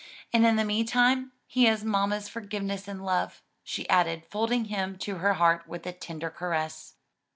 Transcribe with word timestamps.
And 0.33 0.43
in 0.47 0.55
the 0.55 0.65
meantime 0.65 1.31
he 1.45 1.65
has 1.65 1.83
mamma's 1.85 2.27
forgiveness 2.27 2.87
and 2.87 3.05
love," 3.05 3.43
she 3.63 3.87
added 3.87 4.25
folding 4.31 4.65
him 4.65 4.97
to 4.97 5.17
her 5.17 5.35
heart 5.35 5.67
with 5.67 5.85
a 5.85 5.93
tender 5.93 6.31
caress. 6.31 6.95